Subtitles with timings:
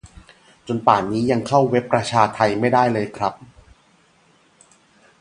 [0.67, 3.33] จนป่านนี้ยังเข้าเว็บประชาไทไม่ได้เลยครับ